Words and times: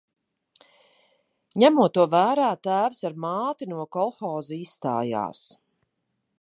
Ņemot 1.63 1.93
to 1.97 2.07
vērā, 2.15 2.47
tēvs 2.69 3.03
ar 3.11 3.19
māti 3.27 3.69
no 3.75 3.85
kolhoza 3.97 4.61
izstājās. 4.67 5.47